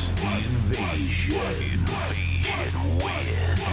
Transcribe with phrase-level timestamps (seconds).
[0.00, 1.84] is the invasion.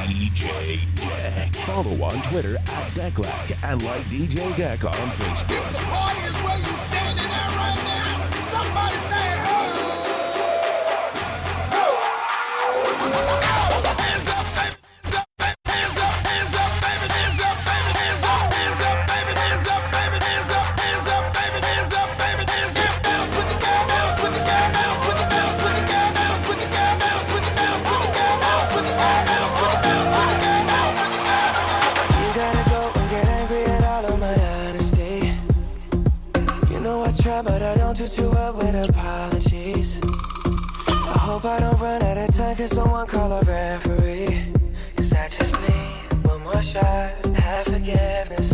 [0.07, 1.55] DJ Deck.
[1.65, 5.71] Follow on Twitter at Decklack and like DJ Deck on Facebook.
[5.71, 6.96] The party is where you standing
[42.57, 44.45] cause someone call a referee.
[44.95, 48.53] Cause I just need one more shot, have forgiveness.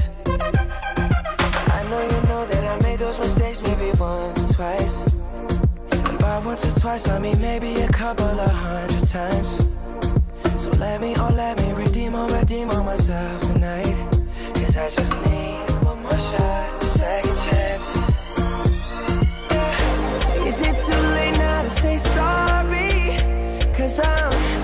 [1.77, 5.13] I know you know that I made those mistakes maybe once or twice.
[5.91, 9.69] And by once or twice, I mean maybe a couple of hundred times.
[10.57, 13.95] So let me, oh let me redeem or redeem on myself tonight.
[14.55, 18.09] Cause I just need one more shot, second chances.
[19.49, 20.47] Yeah.
[20.49, 22.52] Is it too late now to say sorry?
[23.83, 24.62] Cause I'm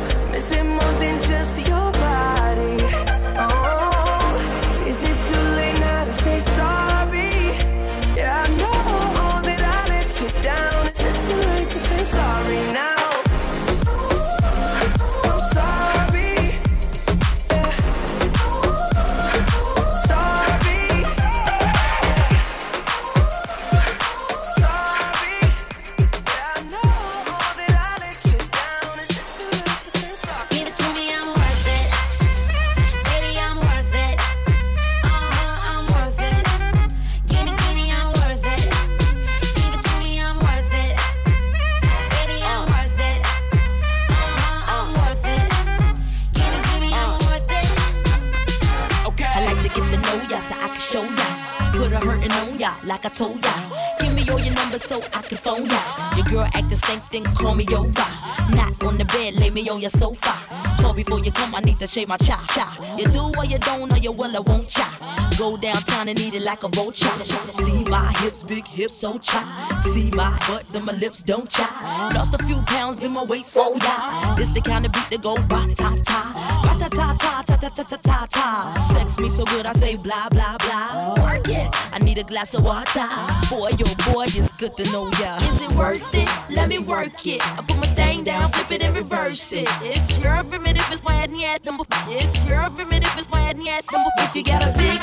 [59.70, 60.59] on your sofa.
[61.00, 62.76] Before you come, I need to shave my cha cha.
[62.98, 64.90] You do or you don't, or you will or won't cha.
[65.38, 67.08] Go downtown and eat it like a vulture.
[67.54, 69.42] See my hips, big hips, so cha.
[69.80, 72.12] See my butts and my lips, don't cha.
[72.14, 74.36] Lost a few pounds in my waist, oh yeah.
[74.36, 76.22] This the kind of beat that go ba ta ta,
[76.64, 78.78] ba ta ta ta ta ta ta ta ta ta.
[78.92, 81.16] Sex me so good, I say blah blah blah.
[81.24, 81.74] Work it.
[81.94, 83.08] I need a glass of water.
[83.50, 85.38] Boy, yo, boy, it's good to know ya.
[85.38, 86.28] Is it worth it?
[86.50, 87.42] Let me work it.
[87.58, 89.70] I put my thing down, flip it and reverse it.
[89.82, 91.80] It's your primitive, it's why I need them.
[92.08, 94.06] It's your primitive, I them.
[94.20, 95.00] If you got a big,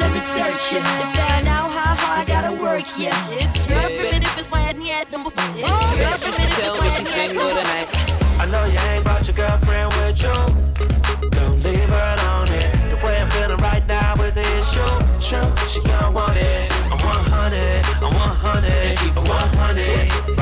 [0.00, 0.82] let me search it.
[0.82, 3.14] To find out how hard I gotta work, yeah.
[3.30, 5.26] It's your primitive, it's why I need them.
[5.26, 7.88] It's you should tell me she's single tonight.
[8.40, 10.36] I know you ain't brought your girlfriend with you.
[11.30, 12.48] Don't leave her alone.
[12.48, 12.90] It.
[12.90, 14.92] The way I'm feeling right now is the issue.
[15.20, 16.72] True, she gon' want it.
[16.90, 20.39] I'm 100, I'm 100, keep it 100 right now.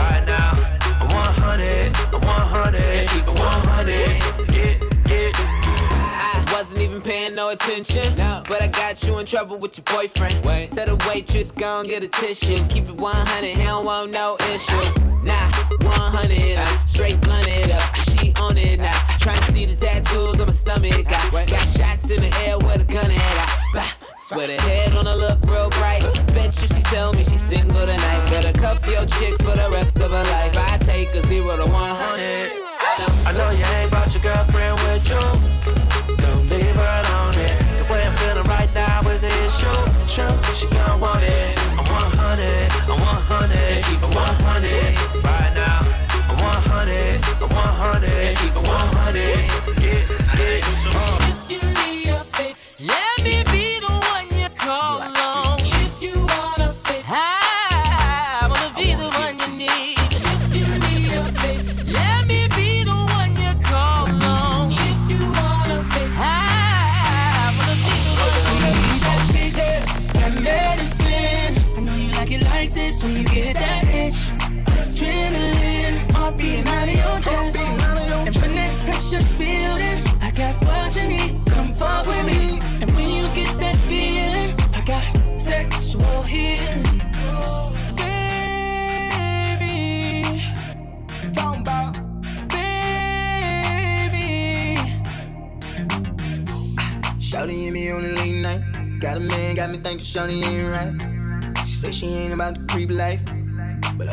[6.99, 8.15] Wasn't paying no attention.
[8.17, 10.45] But I got you in trouble with your boyfriend.
[10.45, 10.73] Wait.
[10.73, 12.65] Tell the waitress, go and get a tissue.
[12.69, 14.97] Keep it 100, he don't want no issues.
[15.23, 15.51] Nah,
[15.83, 17.95] 100, uh, straight blunt it up.
[18.11, 19.19] She on it now.
[19.19, 20.95] Trying to see the tattoos on my stomach.
[20.95, 24.95] I got shots in the air with a gun in I, bah, Swear the head
[24.95, 26.03] on her look real bright.
[26.33, 28.31] Bet you she tell me she's single tonight.
[28.31, 30.57] Better cuff your chick for the rest of her life.
[30.57, 32.69] I take a zero to 100.
[33.27, 35.58] I know you ain't brought your girlfriend with you.
[39.49, 41.59] and shoot, shoot, she gon' want it.
[41.59, 44.93] I want hundred, I want hundred, keep it one hundred
[45.25, 45.89] right now.
[46.29, 49.41] I want hundred, I want hundred, keep it one hundred.
[49.83, 50.57] Yeah, yeah.
[52.81, 53.38] Let me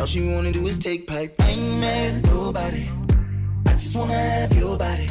[0.06, 1.34] All she wanna do is take pipe.
[1.40, 2.88] I ain't married nobody.
[3.66, 5.10] I just wanna have your body.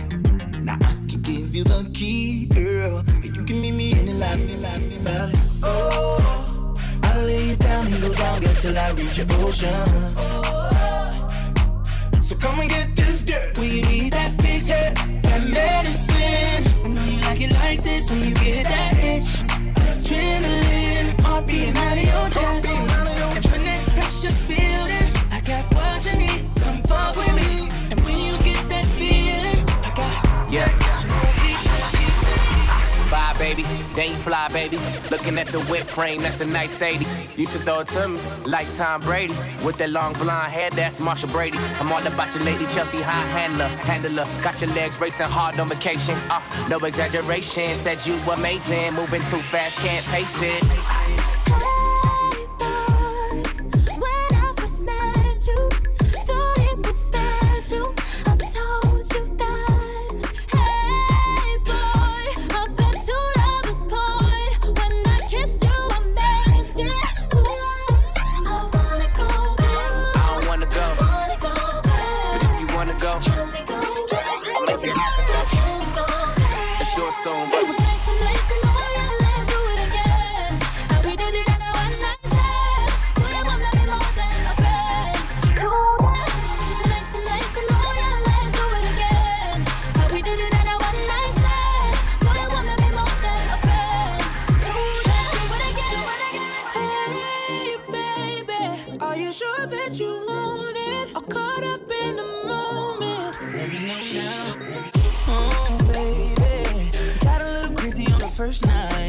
[0.63, 2.99] Now I can give you the key, girl.
[2.99, 5.33] And you can meet me in the lobby, lobby, lobby.
[5.65, 9.69] Oh, I lay you down and go down, girl, till I reach your ocean.
[10.17, 11.27] Oh,
[12.23, 13.59] so come and get this dirt.
[13.59, 16.63] We need that fix, that medicine.
[16.85, 19.31] I know you like it like this, so you get that itch.
[19.75, 21.94] Adrenaline, heart beating out.
[33.95, 34.79] Then you fly, baby.
[35.11, 37.39] Looking at the whip frame, that's a nice 80s.
[37.39, 39.35] You should throw it to me like Tom Brady.
[39.65, 41.59] With that long blonde hair, that's Marsha Brady.
[41.79, 43.69] I'm all about your lady Chelsea high handler.
[43.87, 46.17] Handler, got your legs racing hard on vacation.
[46.29, 48.95] Uh, no exaggeration, said you amazing.
[48.95, 51.04] Moving too fast, can't pace it.
[77.25, 77.54] Back?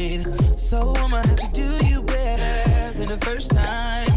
[0.10, 4.15] Night, so I'ma have to do you better than the first time.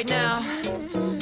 [0.00, 0.38] Right now.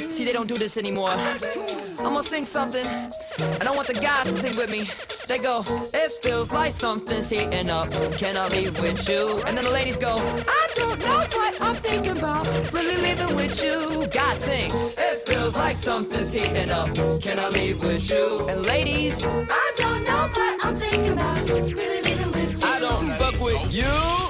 [0.09, 1.11] See, they don't do this anymore.
[1.11, 4.89] I'm gonna sing something, I want the guys to sing with me.
[5.27, 7.91] They go, it feels like something's heating up.
[8.17, 9.43] Can I leave with you?
[9.45, 12.47] And then the ladies go, I don't know what I'm thinking about.
[12.73, 14.07] Really leaving with you.
[14.07, 16.93] Guys sing, it feels like something's heating up.
[17.21, 18.47] Can I leave with you?
[18.47, 21.49] And ladies, I don't know what I'm thinking about.
[21.49, 22.67] Really leaving with you.
[22.67, 24.28] I don't fuck with you.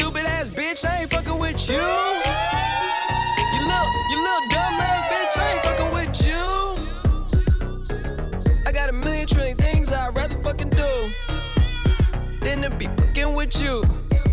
[0.00, 1.76] Stupid ass bitch, I ain't fucking with you.
[1.76, 1.82] You
[3.68, 6.42] little, you little dumb ass bitch, I ain't fucking with you.
[8.66, 11.12] I got a million trillion things I'd rather fucking do
[12.40, 13.84] than to be fucking with you.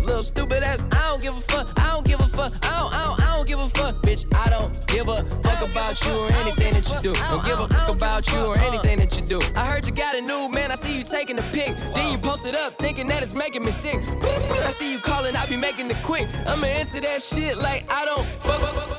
[0.08, 2.94] Little stupid ass, I don't give a fuck, I don't give a fuck, I don't,
[2.94, 4.24] I don't, I don't give a fuck, bitch.
[4.34, 7.12] I don't give a fuck about you or anything that you do.
[7.12, 9.38] Don't give a fuck about you or anything that you do.
[9.54, 11.76] I heard you got a new man, I see you taking a pic.
[11.94, 13.96] Then you post it up, thinking that it's making me sick.
[14.22, 16.26] I see you calling, I be making it quick.
[16.46, 18.97] I'ma answer that shit like I don't fuck with you.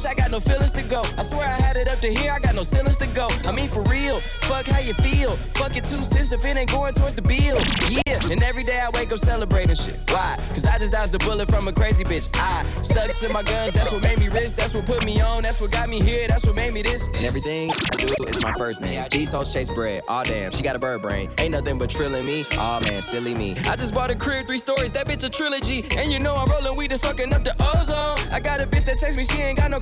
[0.00, 1.02] Bitch, I got no feelings to go.
[1.18, 3.28] I swear I had it up to here, I got no ceilings to go.
[3.44, 5.36] I mean, for real, fuck how you feel.
[5.36, 7.58] Fuck it two cents if it ain't going towards the bill.
[7.90, 10.02] Yeah, and every day I wake up celebrating shit.
[10.08, 10.38] Why?
[10.50, 12.30] Cause I just dodged the bullet from a crazy bitch.
[12.34, 14.54] I stuck to my guns, that's what made me rich.
[14.54, 17.08] That's what put me on, that's what got me here, that's what made me this.
[17.08, 19.04] And everything I do is my first name.
[19.10, 20.02] These hoes chase bread.
[20.08, 21.28] Aw damn, she got a bird brain.
[21.38, 22.46] Ain't nothing but trilling me.
[22.56, 23.54] Aw man, silly me.
[23.66, 25.84] I just bought a crib, three stories, that bitch a trilogy.
[25.98, 28.32] And you know I'm rolling weed and fucking up the ozone.
[28.32, 29.80] I got a bitch that texts me, she ain't got no.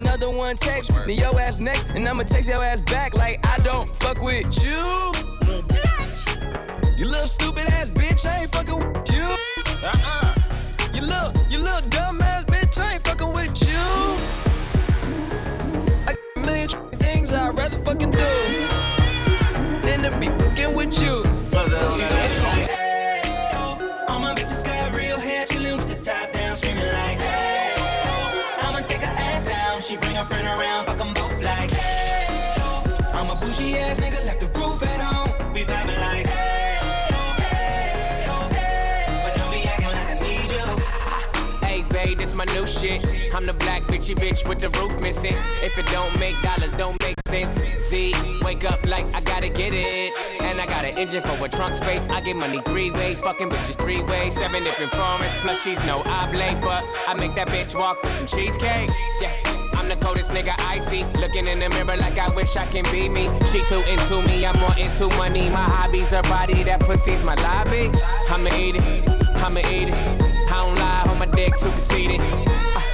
[0.00, 3.58] Another one text me, your ass next, and I'ma text your ass back like I
[3.58, 5.12] don't fuck with you.
[5.68, 6.98] Bitch.
[6.98, 9.36] You little stupid ass bitch, I ain't fucking with you.
[9.82, 10.34] Uh-uh.
[10.94, 13.84] You little, you little dumb ass bitch, I ain't fucking with you.
[16.06, 18.18] I got a million things I'd rather fucking do
[19.82, 20.45] than to be
[29.86, 32.26] she bring her friend around, fuck 'em both like, hey.
[33.14, 35.52] I'm a bougie ass nigga, left the roof at home.
[35.54, 36.78] We vibing like, hey,
[37.38, 38.26] hey.
[39.22, 40.66] But don't be acting like I need you.
[41.64, 43.00] Hey, babe, this my new shit.
[43.32, 45.36] I'm the black bitchy bitch with the roof missing.
[45.62, 47.62] If it don't make dollars, don't make sense.
[47.78, 48.12] Z,
[48.42, 49.86] wake up like I gotta get it.
[50.42, 52.08] And I got an engine for a trunk space.
[52.08, 54.34] I get money three ways, fucking bitches three ways.
[54.34, 56.60] Seven different formats, plus she's no oblate.
[56.60, 58.90] But I make that bitch walk with some cheesecake.
[59.22, 59.65] Yeah.
[59.86, 61.04] I'm the coldest nigga I see.
[61.20, 63.28] Looking in the mirror like I wish I can be me.
[63.52, 65.48] She too into me, I'm more into money.
[65.48, 67.92] My hobbies, her body, that pussy's my lobby.
[68.28, 69.94] I'ma eat it, I'ma eat it.
[70.50, 72.18] I don't lie, on my dick too conceited.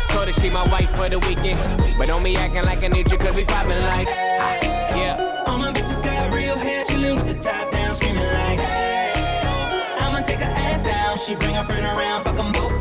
[0.09, 1.59] told her she my wife for the weekend.
[1.97, 4.07] But don't be acting like I need you, cause we poppin' like.
[4.11, 5.45] ah, Yeah.
[5.47, 8.61] All my bitches got real hair, chillin' with the top down, screaming like.
[9.99, 12.72] I'ma take her ass down, she bring her friend around, fuck 'em both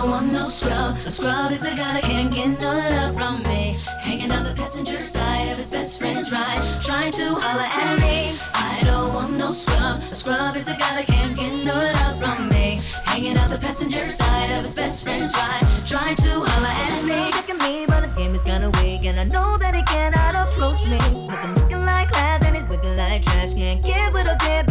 [0.00, 0.96] don't want no scrub.
[1.04, 3.76] A scrub is a guy that can't get no love from me.
[4.00, 8.34] Hanging out the passenger side of his best friend's ride, trying to holler at me.
[8.54, 10.00] I don't want no scrub.
[10.10, 12.80] A scrub is a guy that can't get no love from me.
[13.04, 17.20] Hanging out the passenger side of his best friend's ride, trying to holler at me.
[17.36, 20.34] Look at me, but his game is kinda weak, and I know that he cannot
[20.34, 20.98] approach me.
[21.28, 23.52] Cause I'm looking like class and he's looking like trash.
[23.52, 24.69] Can't get with a deadbeat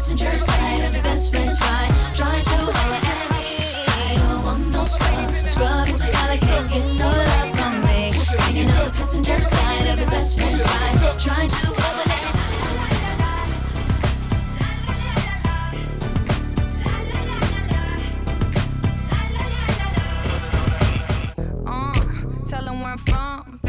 [0.00, 3.30] passenger side of his best friend's ride, trying to holler at.
[3.98, 5.30] I don't want no scrub.
[5.44, 8.10] Scrub is a that can't get no love from me.
[8.38, 12.39] Hanging out the passenger side of his best friend's ride, trying to holler.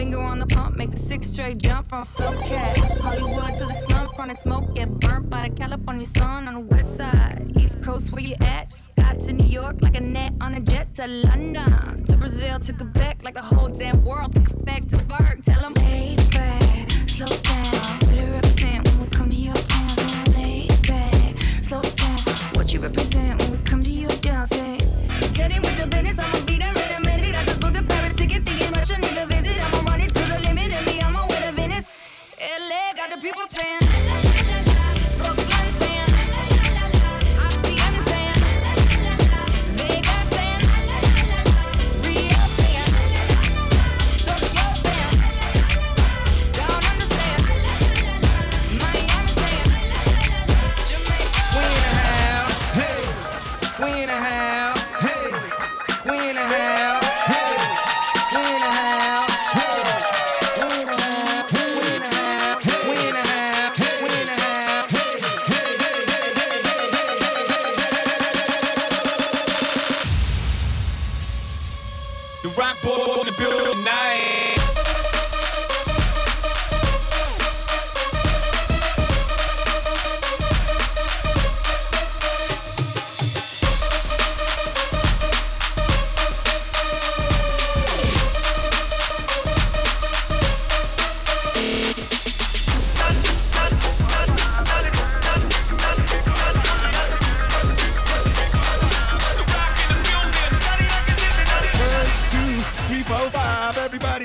[0.02, 3.00] Finger on the pump, make the six straight jump from SoCal.
[3.02, 6.98] Hollywood to the slums, chronic smoke, get burnt by the California sun on the west
[6.98, 7.52] side.
[7.56, 8.72] East Coast, where you at?
[8.72, 12.04] Just got to New York like a net on a jet to London.
[12.06, 15.44] To Brazil, to Quebec, like the whole damn world took effect to Berg.
[15.44, 16.16] them, hey,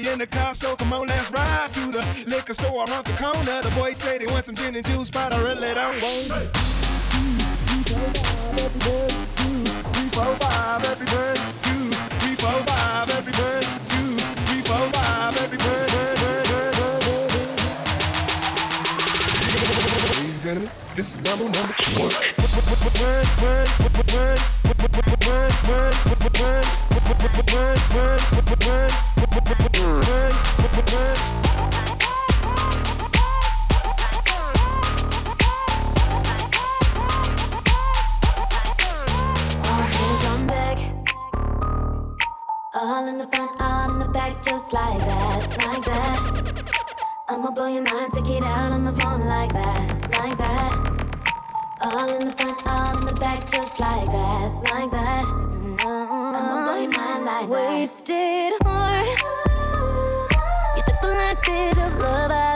[0.06, 3.60] In the car, so come on, let's ride to the liquor store around the corner.
[3.60, 6.56] The boys say they want some gin and juice, but I really don't want it.
[9.92, 11.36] Three, four, five, every bird.
[11.62, 13.64] Two, three, four, five, every bird.
[13.88, 15.66] Two, three, four, five, every bird.
[15.66, 17.56] bird, bird, bird, bird, bird, bird.
[20.14, 22.00] Ladies and gentlemen, this is number number two.
[22.00, 23.56] All hands on deck.
[23.66, 24.04] All in the
[25.66, 29.15] front, all in the back, just like that, like
[45.06, 45.66] that.
[45.66, 46.18] Like that.
[47.28, 50.72] I'ma blow your mind, take it out on the phone like that, like that.
[51.82, 55.24] All in the front, all in the back, just like that, like that.
[55.24, 55.75] I'ma
[57.48, 59.06] Wasted heart.
[60.76, 62.55] You took the last bit of love I've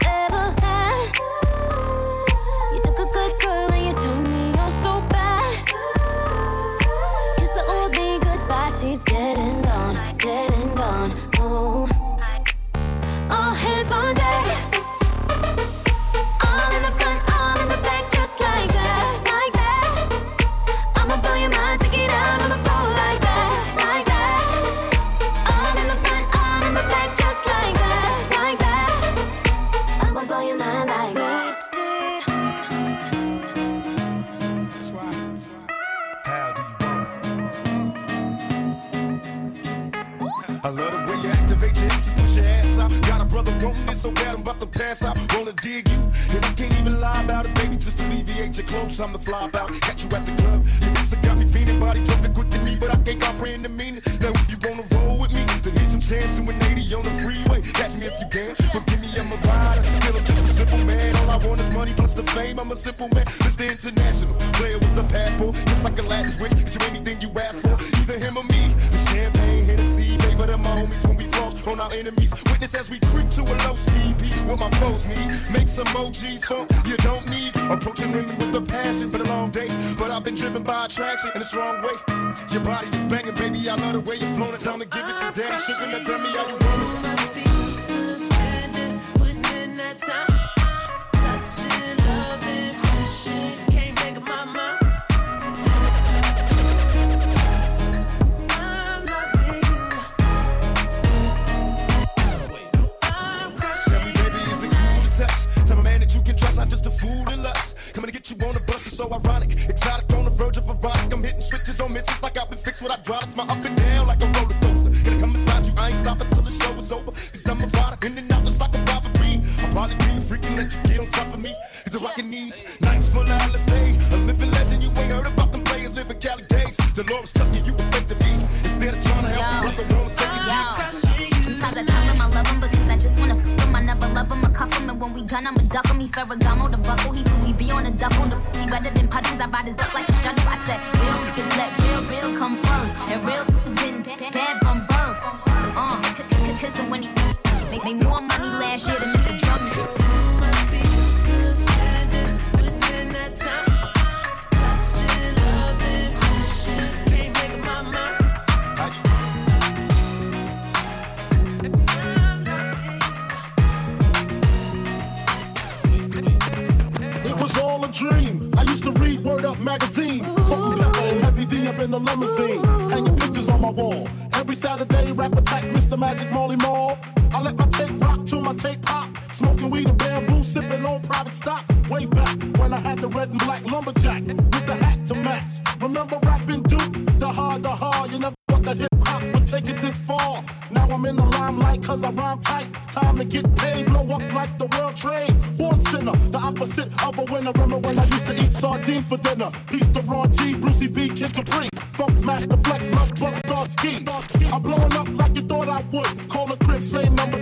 [179.71, 181.65] smoking weed and bamboo, sipping on private stock.
[181.89, 185.55] Way back when I had the red and black lumberjack with the hat to match.
[185.81, 187.19] Remember rapping Duke?
[187.19, 188.11] The hard, the hard.
[188.13, 190.45] You never thought that hip hop would take it this far.
[190.71, 192.73] Now I'm in the limelight cause I rhyme tight.
[192.91, 195.35] Time to get paid, blow up like the world trade.
[195.57, 197.53] Born sinner, the opposite of a winner.
[197.53, 199.51] Remember when I used to eat sardines for dinner?
[199.71, 201.69] Beast of Raw G, Brucey B, Kid Capri.
[201.95, 204.07] Funk Master Flex, Love Buck, Star Ski.
[204.53, 206.29] I'm blowing up like you thought I would.
[206.29, 207.39] Call the crib, same number,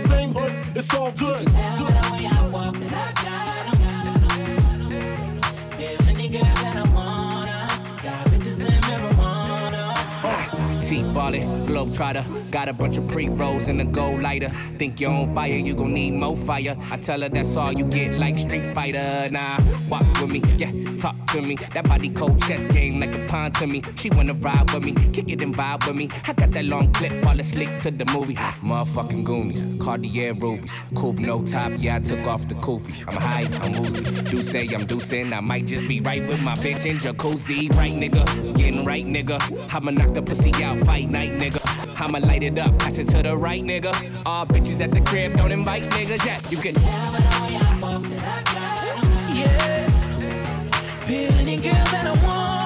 [11.19, 11.58] 巴黎。
[11.79, 12.51] globetrotter.
[12.51, 14.49] Got a bunch of pre rolls and a gold lighter.
[14.77, 16.75] Think you're on fire, you gon' need more fire.
[16.91, 19.29] I tell her that's all you get, like Street Fighter.
[19.31, 21.55] Nah, walk with me, yeah, talk to me.
[21.73, 23.83] That body cold chest game like a pawn to me.
[23.95, 26.09] She wanna ride with me, kick it and vibe with me.
[26.27, 28.35] I got that long clip, all slick to the movie.
[28.35, 33.07] Motherfucking Goonies, Cartier rubies, coupe no top, yeah I took off the koofy.
[33.07, 35.33] I'm high, I'm woozy, do say I'm deucing.
[35.33, 37.69] I might just be right with my bitch in jacuzzi.
[37.75, 39.39] Right nigga, getting right nigga.
[39.73, 41.68] I'ma knock the pussy out, fight night nigga.
[41.99, 43.93] I'ma light it up, pass it to the right, nigga.
[44.25, 46.51] All bitches at the crib, don't invite niggas yet.
[46.51, 49.35] You can tell by the way I walk that I got.
[49.35, 51.05] Yeah.
[51.05, 52.58] Peel any girl that I want.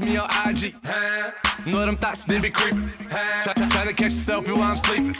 [0.00, 0.74] Me on IG.
[1.66, 2.90] Know them thoughts, they be creeping.
[3.08, 5.14] Try, try, try to catch a selfie while I'm sleeping.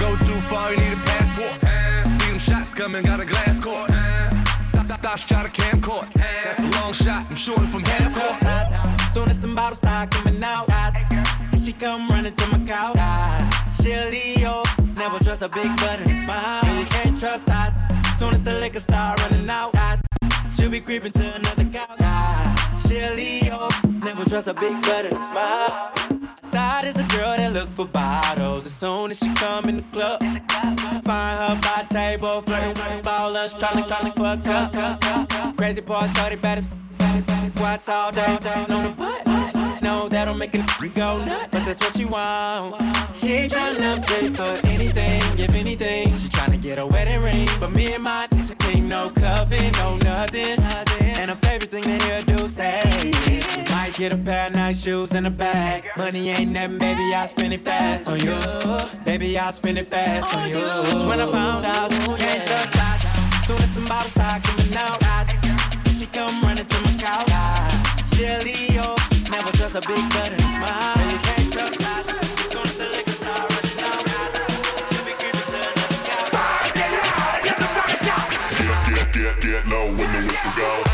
[0.00, 2.10] Go too far, you need a passport.
[2.10, 3.88] See them shots coming, got a glass court.
[3.88, 6.12] Th- th- Thoughts try to camcord.
[6.14, 9.12] That's a long shot, I'm shooting from half court.
[9.12, 11.10] Soon as them bottles start coming out, dots.
[11.10, 12.94] And she come running to my couch.
[12.94, 13.82] Dots.
[13.82, 14.62] She a Leo,
[14.96, 16.64] never trust a big butt and smile.
[16.64, 17.80] And you can't trust dots.
[18.18, 20.08] Soon as the liquor start running out, dots.
[20.56, 22.63] She'll be creeping to another couch.
[22.86, 23.70] She a oh.
[24.02, 25.90] never trust a big butt and smile.
[26.52, 29.82] Thought is a girl that look for bottles as soon as she come in the
[29.92, 30.20] club.
[30.20, 35.56] Find her by table, flirting with ballers, trying to trying to fuck up.
[35.56, 36.68] Crazy boy, shorty, baddest.
[37.56, 39.82] What's all day on the butt?
[39.82, 40.58] No, that'll make a
[40.94, 42.82] go nuts, but that's what she want.
[43.14, 46.12] She ain't tryna pay for anything, if anything.
[46.14, 48.26] She tryna get a wedding ring, but me and my
[48.88, 50.58] no coven, no nothing.
[51.18, 52.82] And her favorite thing to hear do say,
[53.70, 55.84] might get a pair of nice shoes and a bag.
[55.96, 58.36] Money ain't nothing, baby, I spend it fast on you.
[59.04, 60.56] Baby, I spend it fast on you.
[60.56, 63.00] That's when I found out, can't just stop.
[63.44, 65.30] Soon as the bottles start coming out,
[65.98, 68.14] she come running to my couch.
[68.14, 68.96] She a Leo,
[69.30, 71.10] never trust a big butt and smile.
[71.10, 72.13] You can't trust
[80.44, 80.93] when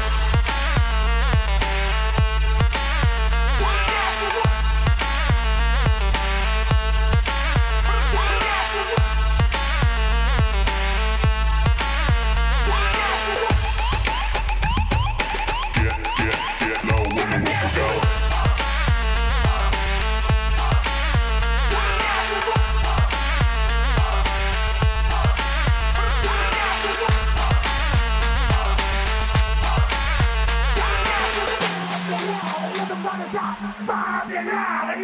[34.30, 35.02] Yeah, and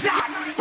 [0.00, 0.57] get,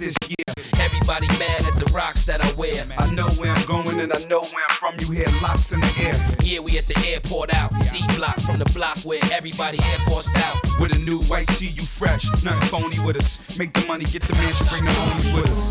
[0.00, 0.50] this year.
[0.80, 2.72] Everybody mad at the rocks that I wear.
[2.98, 4.94] I know where I'm going and I know where I'm from.
[4.98, 6.16] You hear locks in the air.
[6.42, 7.70] Yeah, we at the airport out.
[7.92, 10.56] D block from the block where everybody air forced out.
[10.80, 12.24] With a new white tee, you fresh.
[12.42, 13.38] Nothing phony with us.
[13.58, 15.69] Make the money, get the mansion, bring the homies with us.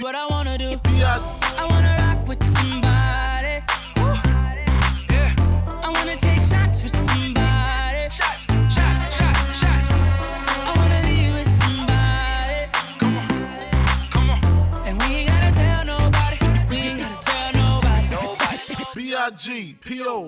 [0.00, 0.27] What I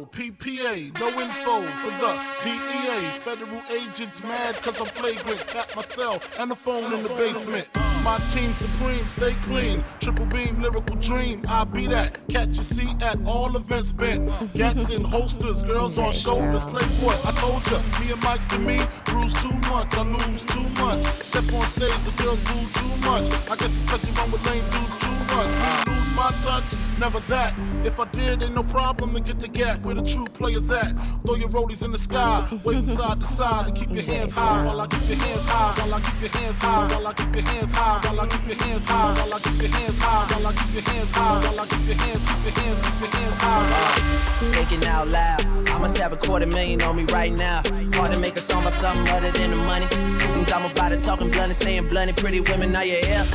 [0.07, 3.09] P-P-A, no info for the DEA.
[3.21, 5.47] Federal agents mad cause I'm flagrant.
[5.49, 7.69] Tap my cell and the phone in the basement.
[8.03, 9.85] My team supreme, stay clean.
[10.01, 11.45] Triple beam, lyrical dream.
[11.49, 12.19] I be that.
[12.29, 14.31] Catch a seat at all events bent.
[14.55, 16.65] Gats in holsters, girls on shoulders.
[16.65, 17.79] Play Playboy, I told ya.
[18.01, 19.93] Me and Mike's to me, bruise too much.
[19.97, 21.03] I lose too much.
[21.27, 23.29] Step on stage, the girls boo too much.
[23.51, 25.51] I guess especially when with lame dudes too much.
[25.87, 27.55] Lose my touch, never that.
[27.83, 30.93] If I did, ain't no problem to get the gap where the true players at.
[31.25, 34.65] Throw your rollies in the sky, waving side to side, and keep your hands high
[34.67, 37.35] while I keep your hands high, while I keep your hands high, while I keep
[37.35, 40.27] your hands high, while I keep your hands high, while I keep your hands high,
[40.31, 43.01] while I keep your hands high, while I keep your hands, keep your hands, keep
[43.01, 44.21] your hands high.
[44.53, 47.63] Thinking out loud, I must have a quarter million on me right now.
[47.95, 49.87] Hard to make a song about something other than the money.
[49.87, 52.15] Things I'm about to talking blunt and staying blunt.
[52.19, 53.27] Pretty women, are you here?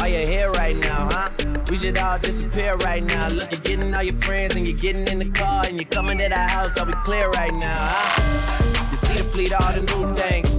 [0.00, 1.30] Are you here right now, huh?
[1.70, 3.28] We should all disappear right now.
[3.28, 6.18] Look, you're getting all your friends and you're getting in the car and you're coming
[6.18, 6.78] to the house.
[6.78, 8.90] Are we clear right now, huh?
[8.90, 10.58] You see the fleet, all the new things.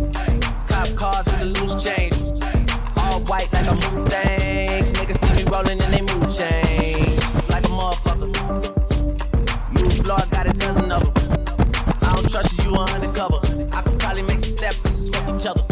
[0.70, 2.14] Cop cars with the loose change.
[2.98, 4.94] All white like a moon things.
[4.94, 7.20] Niggas see me rolling and they mood change.
[7.50, 8.30] Like a motherfucker.
[9.74, 11.14] New floor, got a dozen of them.
[12.02, 13.40] I don't trust you, you undercover.
[13.74, 15.64] I could probably make some steps, sisters fuck each other.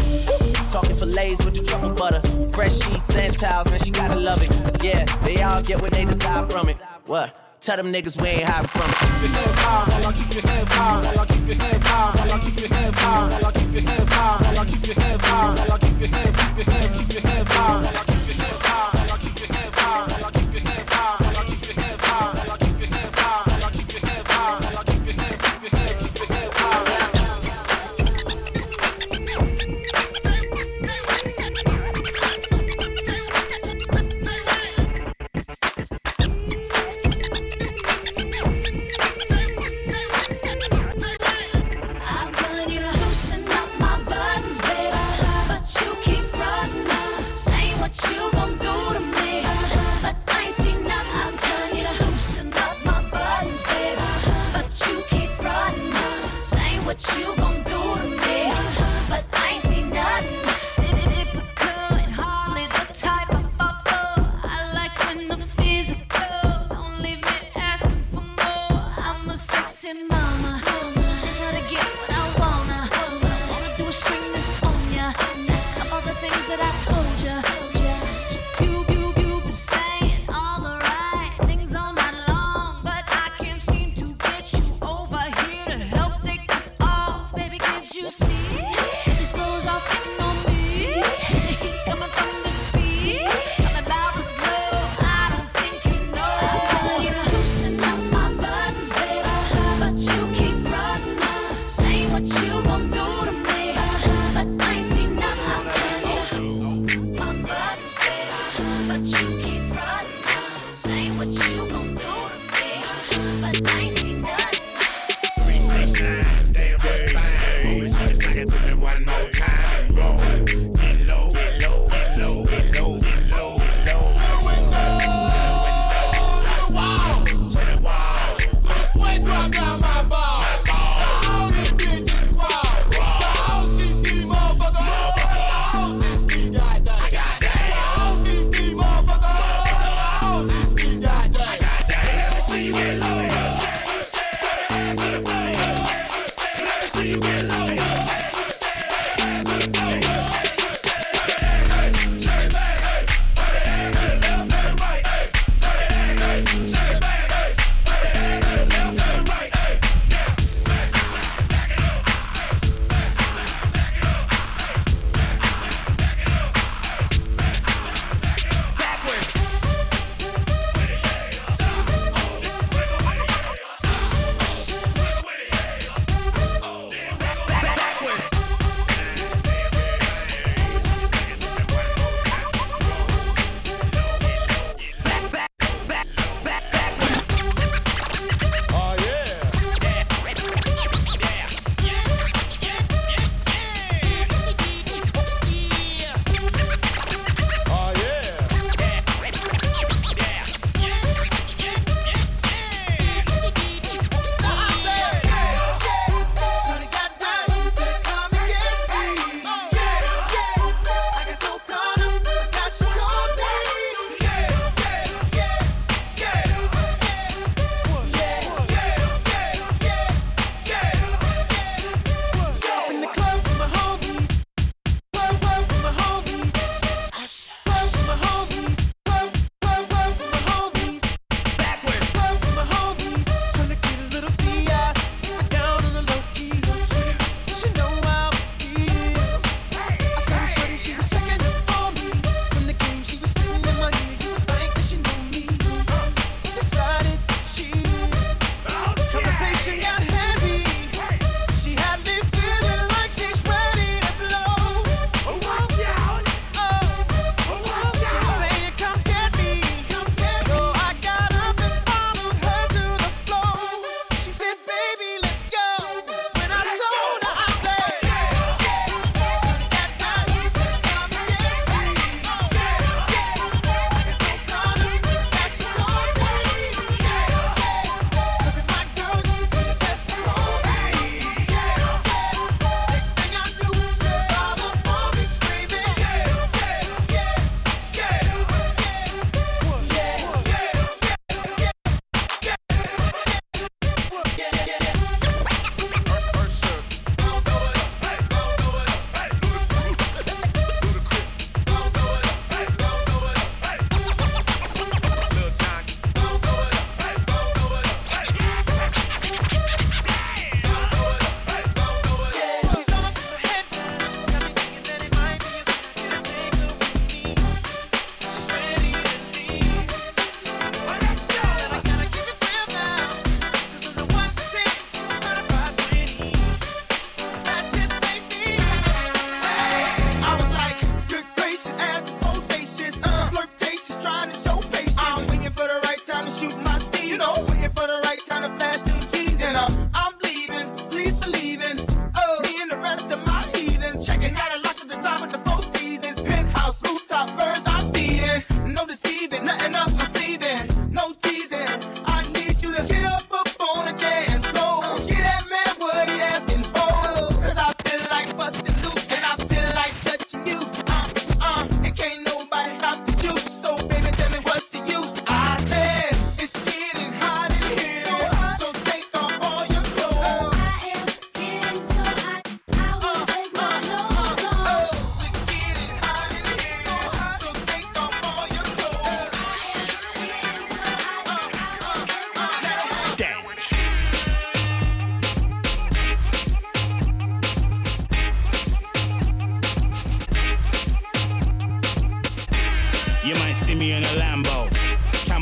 [0.70, 2.22] Talking fillets with the truffle butter.
[2.52, 2.99] Fresh sheets
[3.39, 4.52] towels, man, she gotta love it.
[4.84, 6.78] Yeah, they all get what they desire from it.
[7.06, 7.36] What?
[7.62, 8.98] Tell them niggas we ain't hiding from it.
[9.00, 11.86] Keep your hands high, while I keep your hands high, while I keep your hands
[11.86, 14.65] high, while I keep your hands high, while I keep your hands high, while I
[14.65, 17.52] keep your hands high, while I keep your hands, keep your hands, keep your hands
[17.52, 18.19] high,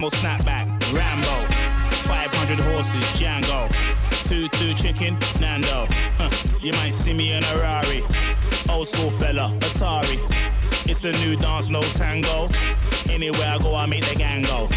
[0.10, 1.54] Snapback, Rambo,
[2.06, 3.68] 500 horses, Django.
[4.24, 5.88] Two chicken, Nando.
[6.18, 6.30] Huh.
[6.62, 8.04] You might see me in a Rari.
[8.70, 10.20] Old school fella, Atari.
[10.90, 12.48] It's a new dance, no tango.
[13.10, 14.68] Anywhere I go, I make the gang go.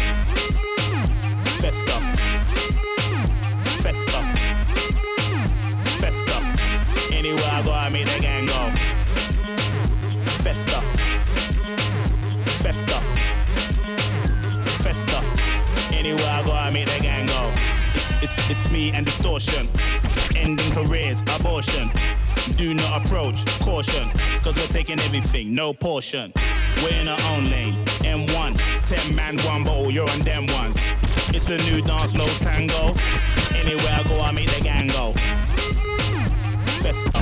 [1.59, 1.99] Festa.
[3.83, 4.21] Festa.
[5.99, 7.13] Festa.
[7.13, 8.71] Anywhere I go, I make the gang go.
[10.43, 10.81] Festa.
[12.63, 13.10] Festa.
[16.01, 17.53] Anywhere I go, I make the gang go.
[17.93, 19.69] It's, it's, it's me and distortion.
[20.35, 21.91] Ending careers, abortion.
[22.57, 24.09] Do not approach, caution.
[24.41, 26.33] Cause we're taking everything, no portion.
[26.81, 27.75] We're in our own lane.
[28.01, 30.81] M1, 10 man, one bottle, you're on them ones.
[31.35, 32.97] It's a new dance, no tango.
[33.53, 35.13] Anywhere I go, I make the gang go.
[36.81, 37.21] Festa.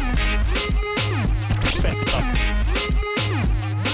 [1.84, 2.20] Festa.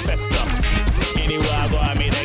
[0.05, 1.23] Festa.
[1.23, 2.24] Anywhere I go, I make the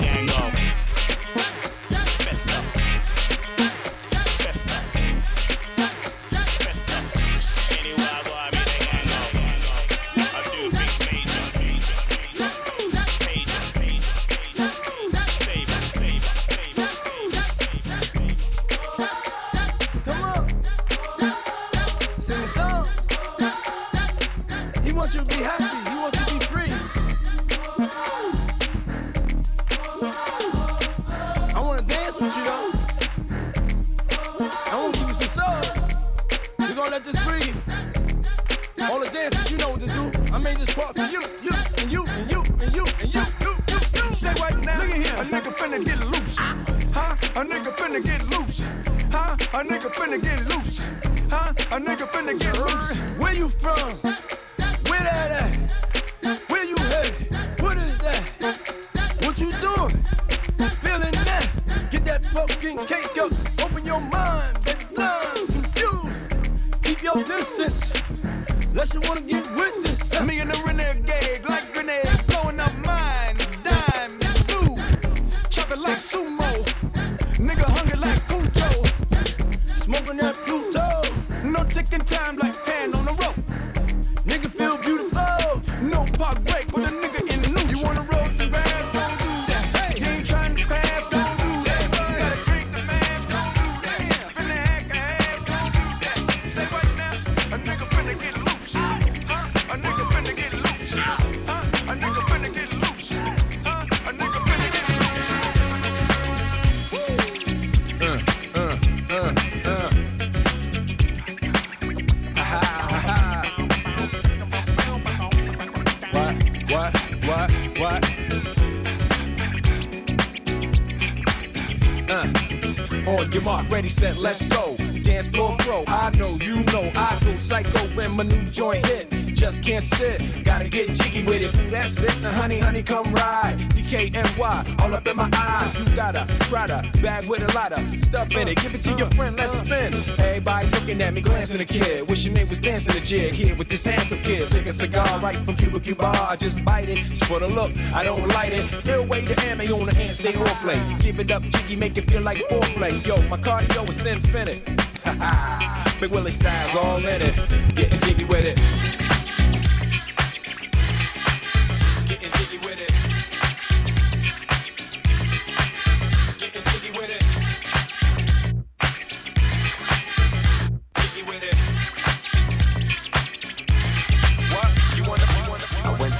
[130.45, 131.71] Gotta get jiggy with it.
[131.71, 132.21] That's it.
[132.21, 133.57] Now, honey, honey, come ride.
[133.71, 135.73] DKNY, all up in my eye.
[135.79, 138.61] You got a Prada bag with a lot of stuff in it.
[138.61, 139.95] Give it to your friend, let's spin.
[140.19, 142.07] Everybody looking at me, glancing a kid.
[142.11, 144.47] Wishing they was dancing a jig here with this handsome kid.
[144.47, 146.13] Sick a cigar right from Cuba Cuba.
[146.29, 146.99] I just bite it.
[146.99, 148.87] It's for the look, I don't light it.
[148.87, 150.79] Ill way to ammo on the hand, stay on play.
[151.01, 152.93] Give it up, jiggy, make it feel like foreplay.
[153.07, 154.63] Yo, my cardio is infinite.
[156.01, 157.35] Big Willie styles all in it.
[157.75, 159.00] Getting jiggy with it.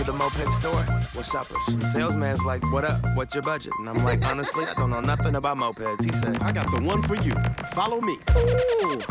[0.01, 1.77] To the moped store with shoppers.
[1.77, 3.01] The salesman's like, What up?
[3.15, 3.73] What's your budget?
[3.79, 6.03] And I'm like, Honestly, I don't know nothing about mopeds.
[6.03, 7.35] He said, I got the one for you.
[7.73, 8.15] Follow me.
[8.37, 9.03] Ooh,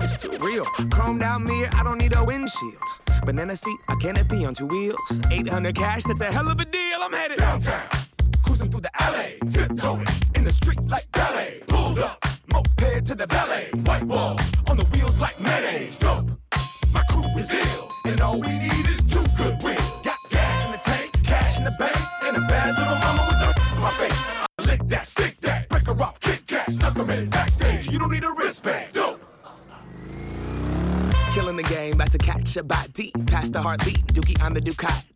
[0.00, 0.64] it's too real.
[0.94, 2.82] Chromed out mirror, I don't need a windshield.
[3.24, 5.20] Banana seat, I can't be on two wheels.
[5.30, 6.98] 800 cash, that's a hell of a deal.
[7.00, 7.86] I'm headed downtown.
[8.42, 11.62] Cruising through the alley, tiptoeing in the street like ballet.
[11.66, 13.70] Pulled up, moped to the valet.
[13.84, 15.98] White walls on the wheels like mayonnaise.
[15.98, 16.30] Dope.
[16.94, 19.57] My crew is ill, and all we need is two good
[21.70, 24.26] the bank, and a bad little mama with a in my face.
[24.58, 27.90] I lick that, stick that, break her off, kick cat, snuck her in backstage.
[27.90, 28.92] You don't need a wristband.
[28.92, 29.22] Dope.
[31.32, 33.12] Killing the game, about to catch a body.
[33.26, 34.60] Past the heartbeat, Dookie on the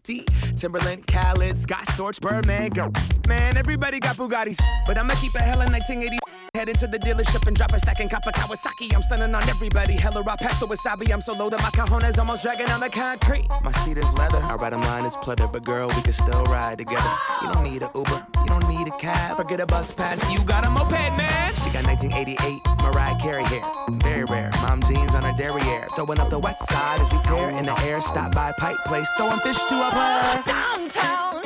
[0.05, 2.91] Timberland, Khaled, Scott Storch, Birdman, go.
[3.29, 6.19] Man, everybody got Bugattis, but I'ma keep a hella 1980
[6.55, 8.95] Head into the dealership and drop a stack and cop a Kawasaki.
[8.95, 9.95] I'm stunning on everybody.
[9.95, 11.11] Hella raw pasta wasabi.
[11.11, 13.49] I'm so low that my cajones almost dragging on the concrete.
[13.63, 14.37] My seat is leather.
[14.37, 17.09] I ride a line is pleather, but girl, we can still ride together.
[17.41, 20.21] You don't need a Uber, you don't need a cab, Forget a bus pass.
[20.31, 21.55] You got a moped, man.
[21.55, 24.51] She got 1988 Mariah Carey hair, very rare.
[24.61, 27.81] Mom jeans on her derriere, throwing up the west side as we tear in the
[27.81, 28.03] air.
[28.03, 31.43] Stop by Pike Place, throwing fish to a downtown,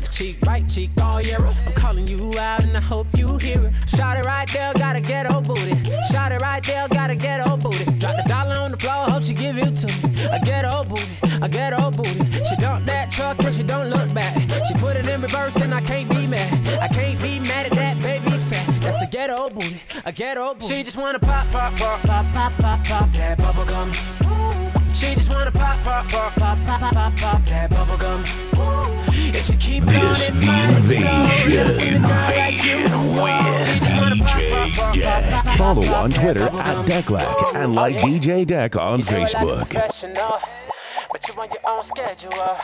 [0.00, 1.54] Left cheek, right cheek, all yellow.
[1.66, 3.72] I'm calling you out and I hope you hear it.
[3.86, 5.76] Shot it right there, gotta get old booty.
[6.10, 7.84] Shot it right there, gotta get old booty.
[7.98, 10.38] Drop the dollar on the floor, hope she give it to me.
[10.42, 11.04] Get old booty,
[11.50, 12.16] get old booty.
[12.48, 14.32] She dump that truck and she don't look back.
[14.66, 16.50] She put it in reverse and I can't be mad.
[16.78, 18.80] I can't be mad at that baby fat.
[18.80, 20.66] That's a ghetto booty, a ghetto booty.
[20.66, 23.92] She just wanna pop, pop, pop, pop, pop, pop, pop that bubble gum.
[24.94, 28.49] She just wanna pop, pop, pop, pop, pop, pop, pop, pop that bubble gum.
[29.72, 32.02] If you keep This the it invasion.
[34.02, 35.56] DJ Deck.
[35.56, 39.36] Follow on Twitter at Decklack and like DJ Deck on You do it like a
[39.36, 39.68] Facebook.
[41.12, 42.56] but you on your own schedule.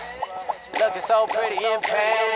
[0.80, 2.26] Looking so pretty in pants.